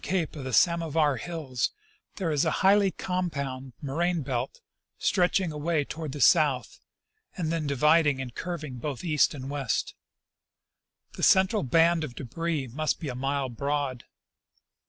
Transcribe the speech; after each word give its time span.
cape 0.03 0.35
of 0.35 0.43
the 0.45 0.51
Samovar 0.51 1.17
hills 1.17 1.69
there 2.15 2.31
is 2.31 2.43
a 2.43 2.49
highly 2.65 2.89
compound 2.89 3.73
moraine 3.83 4.23
belt 4.23 4.59
stretching 4.97 5.51
away 5.51 5.85
toward 5.85 6.11
the 6.11 6.19
south, 6.19 6.79
and 7.37 7.51
then 7.51 7.67
divid 7.67 8.07
ing 8.07 8.19
and 8.19 8.33
curving 8.33 8.79
both 8.79 9.03
east 9.03 9.35
and 9.35 9.47
west. 9.47 9.93
The 11.13 11.21
central 11.21 11.61
band 11.61 12.03
of 12.03 12.15
debris 12.15 12.65
must 12.65 12.99
be 12.99 13.09
a 13.09 13.13
mile 13.15 13.49
broad. 13.49 14.05